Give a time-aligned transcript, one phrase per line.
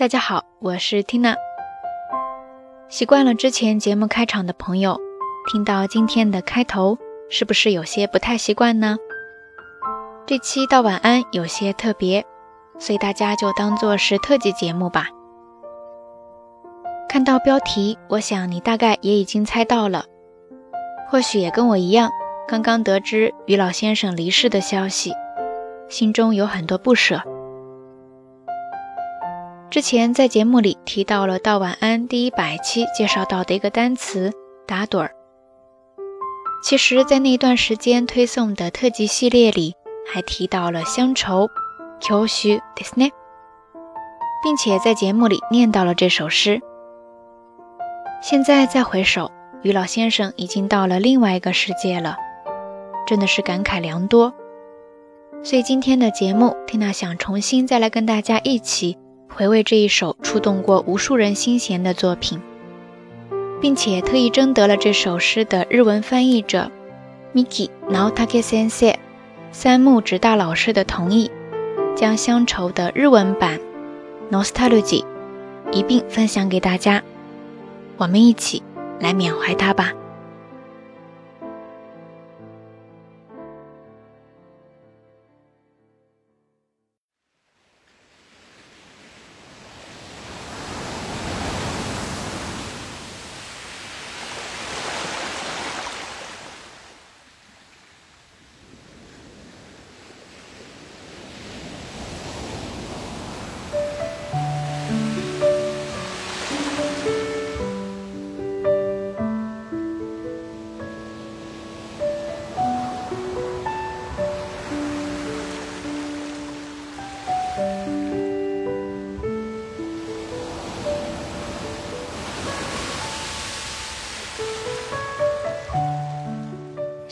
[0.00, 1.34] 大家好，我是 Tina。
[2.88, 4.98] 习惯了之前节目开场的朋友，
[5.52, 6.96] 听到今天的开头，
[7.28, 8.96] 是不是有些不太习惯呢？
[10.24, 12.24] 这期道晚安有些特别，
[12.78, 15.06] 所以大家就当做是特辑节目吧。
[17.06, 20.06] 看到标题，我想你大概也已经猜到了，
[21.10, 22.10] 或许也跟我一样，
[22.48, 25.12] 刚刚得知于老先生离世的消息，
[25.90, 27.20] 心中有很多不舍。
[29.70, 34.32] 之前在节目里提到了《道晚安》第一百期介绍到的一个单词
[34.66, 35.12] “打盹儿”。
[36.60, 39.74] 其实，在那一段时间推送的特辑系列里，
[40.12, 41.48] 还提到了乡愁
[42.00, 43.12] “秋 ”，Disney，
[44.42, 46.60] 并且在节目里念到了这首诗。
[48.20, 49.30] 现在再回首，
[49.62, 52.16] 于老先生已经到了另外一个世界了，
[53.06, 54.34] 真的是感慨良多。
[55.44, 58.98] 所以今天的节目，缇娜想重新再来跟大家一起。
[59.34, 62.40] 回味这一首触动过无数人心弦的作品，
[63.60, 66.70] 并且特意征得了这首诗的日文翻译者
[67.34, 68.98] Miki n o t s n k e i 生、
[69.52, 71.30] 三木直大老师的同意，
[71.96, 73.60] 将《乡愁》的日文版
[74.42, 74.82] 《Nostalgia》
[75.72, 77.02] 一并分享给大家。
[77.96, 78.62] 我们一起
[78.98, 79.92] 来缅怀他吧。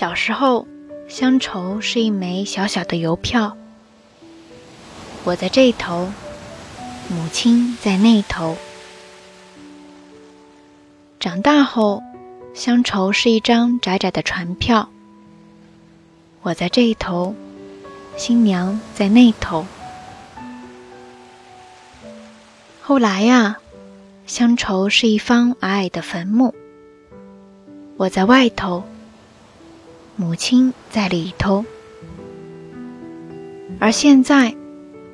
[0.00, 0.66] 小时候，
[1.10, 3.54] 乡愁是一枚小小的邮票。
[5.24, 6.10] 我在这头，
[7.10, 8.56] 母亲在那头。
[11.18, 12.02] 长大后，
[12.54, 14.88] 乡愁是一张窄窄的船票。
[16.40, 17.34] 我在这头，
[18.16, 19.66] 新娘在那头。
[22.80, 23.58] 后来呀，
[24.26, 26.54] 乡愁是一方矮矮的坟墓，
[27.98, 28.82] 我在外头。
[30.20, 31.64] 母亲在里头，
[33.78, 34.54] 而现在，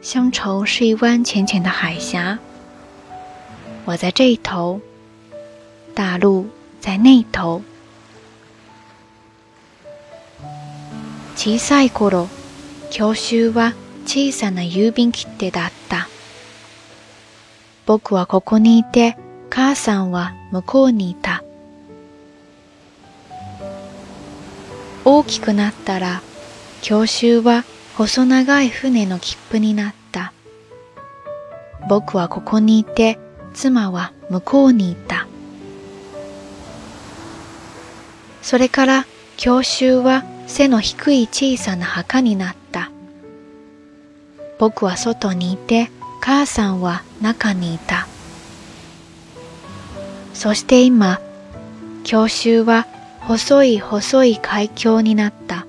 [0.00, 2.38] 乡愁是一湾浅浅的海峡，
[3.84, 4.80] 我在这头，
[5.92, 6.48] 大陆
[6.80, 7.62] 在那头。
[11.34, 12.28] 小さい頃、
[12.88, 13.72] 教習は
[14.06, 16.06] 小さな郵便切手だった。
[17.86, 19.16] 僕はここにいて、
[19.50, 21.42] 母さんは向こうにいた。
[25.04, 26.22] 大きくなったら
[26.80, 27.64] 教愁は
[27.96, 30.32] 細長い船の切符になった
[31.88, 33.18] 僕はここにいて
[33.52, 35.26] 妻は向こうにいた
[38.42, 42.90] それから教愁は背の低い小さな墓になった
[44.58, 45.90] 僕は外にいて
[46.20, 48.06] 母さんは中にいた
[50.34, 51.20] そして今
[52.04, 52.86] 教愁は
[53.26, 55.64] 細い細い海峡になった。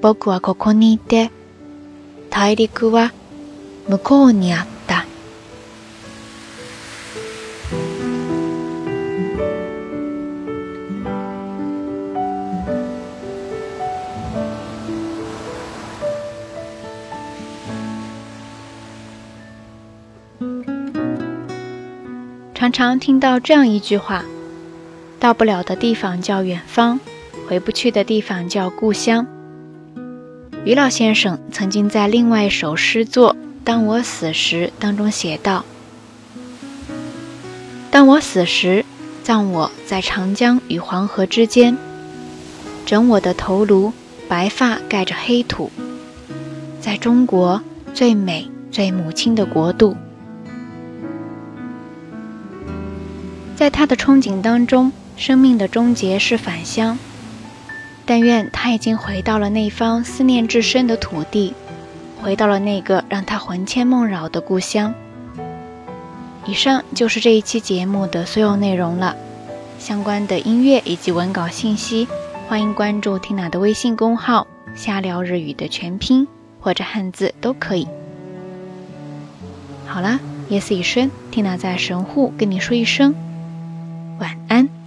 [0.00, 1.30] 僕はここにいて、
[2.30, 3.12] 大陸は
[3.88, 5.06] 向こうにあった。
[22.62, 24.24] 常常听到这样一句话。
[25.20, 26.98] 到不了的地方叫远方，
[27.46, 29.26] 回不去的地方叫故乡。
[30.64, 35.66] 于老先生曾经在另外一首诗作《当我死时》当中写道
[37.92, 38.86] ：“当我死时，
[39.22, 41.76] 葬我在长江与黄河之间，
[42.86, 43.92] 枕我的头颅，
[44.26, 45.70] 白发盖着黑土，
[46.80, 47.60] 在中国
[47.92, 49.94] 最美最母亲的国度。”
[53.54, 54.90] 在他的憧憬当中。
[55.20, 56.98] 生命的终结是返乡，
[58.06, 61.52] 但愿他已经回到了那方思念至深的土地，
[62.22, 64.94] 回到了那个让他魂牵梦绕的故乡。
[66.46, 69.14] 以上就是这一期节目的所有内容了。
[69.78, 72.08] 相关的音乐以及文稿信息，
[72.48, 76.26] 欢迎关注缇娜的微信公号“瞎聊日语”的全拼
[76.62, 77.86] 或者汉字都可以。
[79.86, 80.18] 好了，
[80.48, 83.14] 夜色已深，缇娜在神户跟你说一声
[84.18, 84.79] 晚安。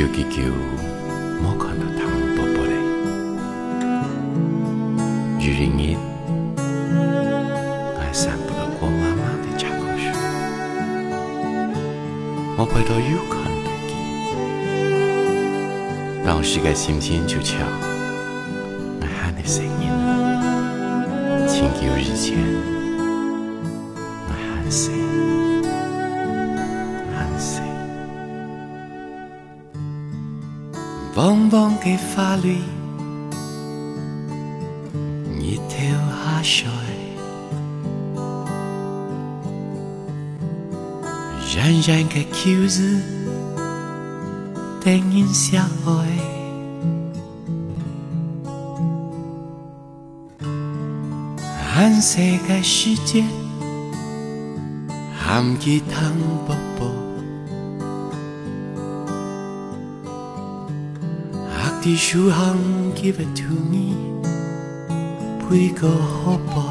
[0.00, 0.38] 有几久
[1.42, 2.72] 没看到他们伯伯嘞？
[5.44, 5.78] 有天日
[7.98, 9.62] 还散步到郭妈妈那家
[9.98, 10.02] 去，
[12.56, 12.98] 没碰到有
[13.28, 13.92] 看到他。
[16.24, 17.58] 当时个心情就强，
[19.00, 19.68] 那喊的声音
[21.46, 22.38] 请求日见，
[24.26, 24.99] 那喊声。
[31.12, 32.58] 茫茫给法律，
[35.40, 36.68] 日头下水，
[41.56, 43.00] 冉冉给秋日，
[44.84, 46.06] 灯影相爱。
[51.74, 53.24] 安息的世界，
[55.18, 56.08] 含饴糖
[56.46, 56.99] 宝宝。
[61.82, 62.54] 这首歌
[62.94, 63.94] 给不给你，
[65.48, 66.69] 不一个好报。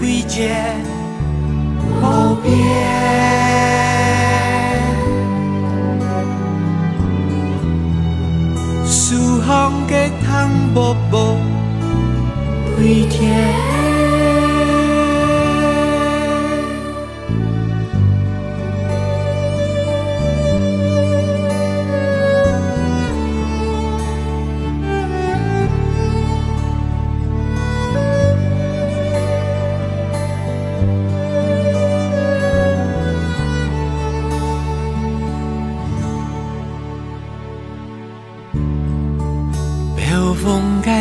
[0.00, 0.76] 挥剑，
[2.00, 2.56] 无边。
[8.86, 11.36] 四方皆汤薄薄，
[12.76, 13.67] 飞天。